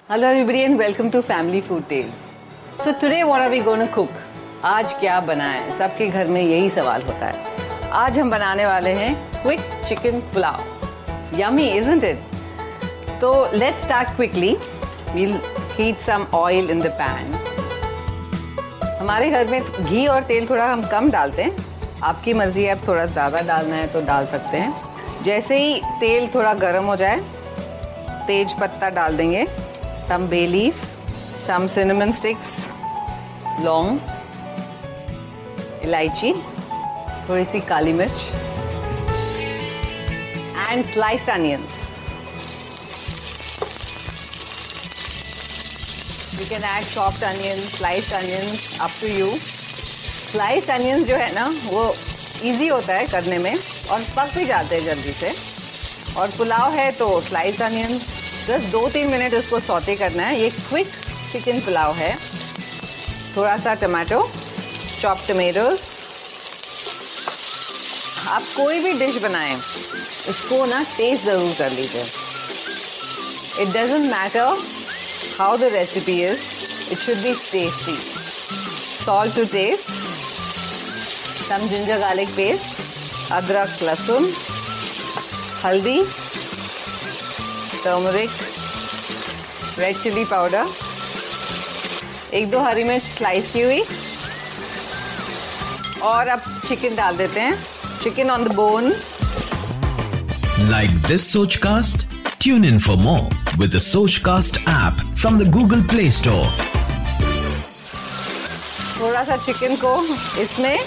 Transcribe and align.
Hello 0.00 0.28
everybody 0.28 0.58
and 0.60 0.78
welcome 0.78 1.08
to 1.10 1.20
family 1.20 1.60
food 1.60 1.86
tales 1.88 2.82
so 2.82 2.92
today 3.00 3.22
what 3.22 3.40
are 3.40 3.48
we 3.50 3.60
going 3.60 3.80
to 3.82 3.86
cook 3.94 4.10
आज 4.64 4.92
क्या 5.00 5.18
बनाएँ 5.20 5.72
सबके 5.78 6.06
घर 6.08 6.26
में 6.26 6.40
यही 6.40 6.68
सवाल 6.70 7.02
होता 7.02 7.26
है। 7.26 7.88
आज 7.94 8.18
हम 8.18 8.30
बनाने 8.30 8.66
वाले 8.66 8.90
हैं 8.94 9.14
quick 9.42 9.60
chicken 9.88 10.20
pulao 10.34 11.34
yummy 11.40 11.66
isn't 11.70 12.04
it 12.04 13.18
तो 13.20 13.32
let's 13.54 13.82
start 13.84 14.14
quickly 14.16 14.54
we'll 15.14 15.34
heat 15.78 15.98
some 16.00 16.26
oil 16.34 16.70
in 16.70 16.80
the 16.80 16.92
pan 17.00 17.34
हमारे 19.00 19.30
घर 19.30 19.50
में 19.50 19.60
घी 19.62 20.06
और 20.06 20.22
तेल 20.24 20.48
थोड़ा 20.50 20.72
हम 20.72 20.86
कम 20.88 21.10
डालते 21.10 21.42
हैं। 21.42 22.00
आपकी 22.04 22.34
मर्ज़ी 22.34 22.64
है 22.64 22.78
आप 22.78 22.88
थोड़ा 22.88 23.06
ज़्यादा 23.06 23.40
डालना 23.48 23.76
है 23.76 23.86
तो 23.92 24.00
डाल 24.06 24.26
सकते 24.28 24.56
हैं। 24.56 25.22
जैसे 25.24 25.58
ही 25.58 25.80
तेल 26.00 26.28
थोड़ा 26.34 26.54
गर्म 26.56 26.84
हो 26.84 26.96
जाए, 26.96 27.20
तेज 28.26 28.60
पत्ता 28.60 28.90
डाल 28.92 29.16
देंगे। 29.16 29.46
Some 30.06 30.28
bay 30.28 30.46
leaf, 30.46 30.96
some 31.40 31.68
cinnamon 31.68 32.12
sticks, 32.12 32.50
लौंग 33.64 33.98
इलायची 35.84 36.32
थोड़ी 37.28 37.44
सी 37.44 37.60
काली 37.68 37.92
मिर्च 38.00 38.18
and 40.70 40.84
sliced 40.92 41.30
onions 41.30 41.78
you 46.34 46.48
can 46.50 46.64
add 46.64 46.84
chopped 46.84 47.22
onions 47.24 47.76
sliced 47.76 48.12
onions 48.14 48.78
up 48.80 48.90
to 49.00 49.06
you 49.06 49.30
sliced 49.36 50.70
onions 50.70 51.06
जो 51.06 51.16
है 51.16 51.32
ना 51.34 51.46
वो 51.64 51.88
इजी 52.50 52.68
होता 52.68 52.94
है 52.94 53.06
करने 53.14 53.38
में 53.38 53.54
और 53.54 54.02
पक 54.16 54.36
भी 54.36 54.44
जाते 54.44 54.76
हैं 54.76 54.84
जल्दी 54.84 55.12
से। 55.22 55.32
और 56.20 56.36
पुलाव 56.38 56.72
है 56.72 56.90
तो 56.98 57.20
स्लाइस्ड 57.30 57.62
अनियंस 57.62 58.06
बस 58.48 58.70
दो 58.72 58.88
तीन 58.90 59.10
मिनट 59.10 59.34
उसको 59.34 59.58
सौते 59.60 59.94
करना 59.96 60.22
है। 60.22 60.40
ये 60.40 60.48
क्विक 60.50 60.86
चिकन 61.32 61.60
पुलाव 61.60 61.94
है। 61.94 62.14
थोड़ा 63.36 63.56
सा 63.58 63.74
टमाटो 63.80 64.20
चॉप 65.00 65.18
टमेटोज 65.28 65.78
आप 68.28 68.42
कोई 68.56 68.78
भी 68.82 68.92
डिश 68.98 69.16
बनाएँ, 69.22 69.54
इसको 69.54 70.64
ना 70.66 70.82
टेस्ट 70.96 71.24
ज़रूर 71.24 71.54
कर 71.58 71.70
लीजिए। 71.70 72.02
It 73.62 73.68
doesn't 73.68 74.06
matter 74.12 74.56
how 75.38 75.56
the 75.56 75.70
recipe 75.74 76.20
is 76.24 76.40
it 76.92 76.98
should 76.98 77.16
be 77.16 77.34
tasty 77.52 77.96
salt 79.04 79.36
to 79.36 79.44
taste 79.52 79.90
some 81.48 81.68
ginger 81.68 81.98
garlic 81.98 82.28
paste 82.36 83.32
अदरक, 83.32 83.78
लहसुन, 83.82 84.32
हल्दी। 85.64 86.00
टर्मरिक 87.86 88.30
रेड 89.78 89.96
चिली 89.96 90.24
पाउडर 90.24 90.68
एक 92.34 92.48
दो 92.50 92.60
हरी 92.62 92.84
मिर्च 92.84 93.02
स्लाइस 93.02 93.52
की 93.52 93.60
हुई 93.62 93.82
और 96.04 96.28
अब 96.28 96.40
चिकन 96.68 96.96
डाल 96.96 97.16
देते 97.16 97.40
हैं 97.40 97.58
chicken 98.02 98.30
on 98.30 98.44
the 98.44 98.54
bone 98.54 98.92
Like 100.68 100.94
this 101.02 101.24
Sochcast? 101.26 102.04
Tune 102.40 102.64
in 102.64 102.78
for 102.80 102.96
more 102.98 103.28
with 103.58 103.72
the 103.72 103.82
Sochcast 103.86 104.58
app 104.66 105.02
from 105.16 105.38
the 105.38 105.46
Google 105.56 105.84
Play 105.92 106.08
Store. 106.16 106.46
थोड़ा 108.98 109.22
सा 109.24 109.36
चिकन 109.44 109.76
को 109.84 109.94
इसमें 110.42 110.78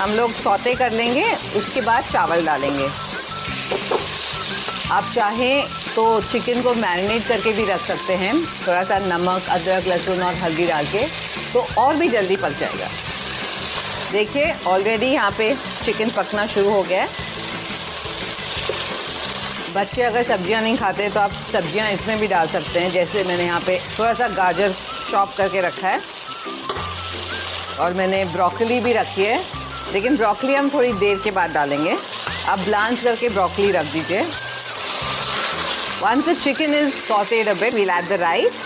हम 0.00 0.10
लोग 0.16 0.30
सौते 0.38 0.74
कर 0.74 0.92
लेंगे 0.92 1.24
उसके 1.56 1.80
बाद 1.80 2.04
चावल 2.12 2.46
डालेंगे 2.46 2.88
आप 4.92 5.10
चाहें 5.14 5.66
तो 5.94 6.20
चिकन 6.22 6.62
को 6.62 6.74
मैरिनेट 6.74 7.26
करके 7.26 7.52
भी 7.52 7.64
रख 7.66 7.80
सकते 7.82 8.14
हैं। 8.14 8.34
थोड़ा 8.66 8.82
सा 8.84 8.98
नमक, 9.00 9.48
अदरक, 9.50 9.86
लहसुन 9.86 10.22
और 10.22 10.34
हल्दी 10.36 10.66
डाल 10.66 10.86
के 10.86 11.06
तो 11.52 11.66
और 11.78 11.96
भी 11.96 12.08
जल्दी 12.08 12.36
पक 12.36 12.58
जाएगा। 12.60 12.88
देखिए 14.12 14.54
ऑलरेडी 14.66 15.06
यहाँ 15.06 15.30
पे 15.38 15.54
चिकन 15.84 16.10
पकना 16.16 16.46
शुरू 16.46 16.70
हो 16.70 16.82
गया 16.82 17.02
है। 17.02 17.08
बच्चे 19.74 20.02
अगर 20.02 20.22
सब्ज़ियाँ 20.24 20.60
नहीं 20.62 20.76
खाते 20.76 21.08
तो 21.10 21.20
आप 21.20 21.32
सब्ज़ियाँ 21.52 21.90
इसमें 21.92 22.18
भी 22.18 22.26
डाल 22.26 22.46
सकते 22.48 22.80
हैं, 22.80 22.90
जैसे 22.92 23.24
मैंने 23.24 23.44
यहाँ 23.44 23.60
पे 23.60 23.80
थोड़ा 23.98 24.12
सा 24.14 24.28
गाजर 24.30 24.74
चॉप 25.10 25.34
करके 25.36 25.60
रखा 25.60 25.88
है। 25.88 26.00
और 27.80 27.92
मैंने 27.92 28.24
ब्रोकली 28.32 28.80
भी 28.80 28.92
रखी 28.92 29.24
है। 29.24 29.42
लेकिन 29.92 30.16
ब्रोकली 30.16 30.54
हम 30.54 30.68
थोड़ी 30.70 30.92
देर 30.94 31.18
के 31.24 31.30
बाद 31.30 31.50
डालेंगे। 31.52 31.96
आप 32.48 32.58
ब्लांच 32.58 33.02
करके 33.02 33.28
ब्रोकली 33.28 33.70
रख 33.72 33.92
दीजिए। 33.92 34.24
Once 36.03 36.25
the 36.25 36.35
chicken 36.35 36.71
is 36.71 36.93
sauteed 36.93 37.47
a 37.51 37.55
bit, 37.55 37.73
we'll 37.73 37.91
add 37.91 38.05
the 38.05 38.17
rice. 38.19 38.61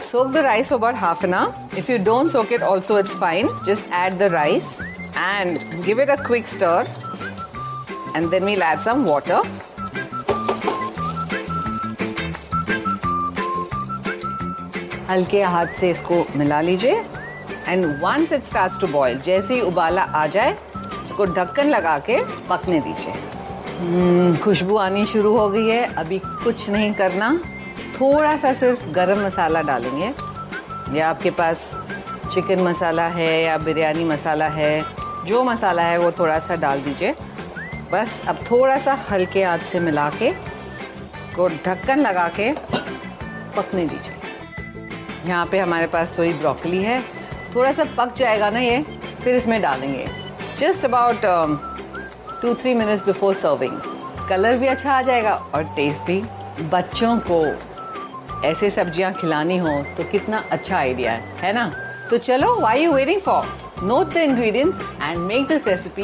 Soak 0.00 0.32
the 0.32 0.42
rice 0.42 0.68
for 0.68 0.76
about 0.76 0.94
half 0.94 1.24
an 1.24 1.34
hour. 1.34 1.54
If 1.76 1.88
you 1.88 1.98
don't 1.98 2.30
soak 2.30 2.52
it, 2.52 2.62
also 2.62 2.96
it's 2.96 3.14
fine. 3.14 3.48
Just 3.64 3.88
add 3.90 4.18
the 4.18 4.30
rice 4.30 4.82
and 5.16 5.58
give 5.84 5.98
it 5.98 6.08
a 6.08 6.16
quick 6.16 6.46
stir. 6.46 6.86
And 8.14 8.30
then 8.30 8.44
we'll 8.44 8.62
add 8.62 8.80
some 8.80 9.04
water. 9.04 9.40
हल्के 15.08 15.42
हाथ 15.42 15.66
से 15.80 15.90
इसको 15.90 16.24
मिला 16.36 16.60
लीजिए 16.60 16.94
and 17.68 17.84
once 18.02 18.32
it 18.32 18.44
starts 18.44 18.80
to 18.80 18.86
boil 18.92 19.18
जैसे 19.26 19.54
ही 19.54 19.60
उबाला 19.60 20.02
आ 20.02 20.26
जाए 20.36 20.56
इसको 21.03 21.25
ढक्कन 21.25 21.69
लगा 21.69 21.99
के 21.99 22.23
पकने 22.49 22.79
दीजिए। 22.79 23.13
हम्म, 23.79 24.37
खुशबू 24.37 24.77
आनी 24.77 25.05
शुरू 25.05 25.37
हो 25.37 25.49
गई 25.49 25.67
है। 25.69 25.95
अभी 25.95 26.19
कुछ 26.19 26.69
नहीं 26.69 26.93
करना। 26.93 27.41
थोड़ा 28.01 28.37
सा 28.37 28.53
सिर्फ़ 28.53 28.87
गरम 28.87 29.25
मसाला 29.25 29.61
डालेंगे। 29.61 30.13
या 30.99 31.09
आपके 31.09 31.29
पास 31.29 31.71
चिकन 32.33 32.59
मसाला 32.59 33.07
है 33.07 33.43
या 33.43 33.57
बिरयानी 33.57 34.03
मसाला 34.03 34.47
है 34.47 34.85
जो 35.25 35.43
मसाला 35.43 35.81
है 35.81 35.97
वो 35.97 36.11
थोड़ा 36.11 36.39
सा 36.39 36.55
डाल 36.55 36.81
दीजिए। 36.81 37.15
बस 37.91 38.21
अब 38.27 38.35
थोड़ा 38.35 38.77
सा 38.77 38.97
हल्के 39.11 39.43
हाथ 39.43 39.59
से 39.59 39.79
मिला 39.79 40.09
के 40.09 40.27
इसको 41.17 41.47
ढक्कन 41.49 41.99
लगा 41.99 42.27
के 42.27 42.51
पकने 43.57 43.85
दीजिए। 43.85 44.15
यहाँ 45.25 45.45
पे 45.45 45.59
हमारे 45.59 45.87
पास 45.87 46.17
थोड़ी 46.17 46.33
ब्रोकली 46.33 46.83
है। 46.83 47.03
थोड़ा 47.55 47.71
सा 47.71 47.83
पक 47.97 48.15
जाएगा 48.15 48.49
ना 48.49 48.59
ये 48.59 48.81
फिर 49.23 49.35
इसमें 49.35 49.61
डालेंगे। 49.61 50.09
Just 50.61 50.85
about 50.85 51.21
two 52.41 52.53
three 52.53 52.73
minutes 52.73 53.03
before 53.05 53.33
serving 53.35 53.79
colour 54.29 54.57
भी 54.57 54.67
अच्छा 54.67 54.91
आ 54.93 55.01
जाएगा 55.01 55.33
और 55.55 55.63
टेस्ट 55.75 56.03
भी। 56.03 56.21
बच्चों 56.71 57.15
को 57.31 57.39
ऐसे 58.47 58.69
सब्ज़ियाँ 58.69 59.11
खिलानी 59.13 59.57
हो 59.57 59.69
तो 59.97 60.03
कितना 60.03 60.43
अच्छा 60.51 60.77
आइडिया 60.77 61.11
है 61.11 61.35
है 61.37 61.53
ना? 61.53 61.71
तो 62.09 62.17
चलो 62.17 62.53
why 62.59 62.83
you 62.83 62.91
waiting 62.93 63.21
for 63.21 63.45
note 63.83 64.13
the 64.13 64.17
ingredients 64.17 64.81
and 65.01 65.17
make 65.17 65.47
this 65.47 65.67
recipe 65.67 66.03